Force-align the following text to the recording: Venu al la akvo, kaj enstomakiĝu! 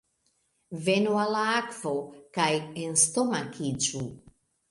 Venu 0.87 1.17
al 1.23 1.33
la 1.33 1.43
akvo, 1.57 1.91
kaj 2.37 2.49
enstomakiĝu! 2.85 4.05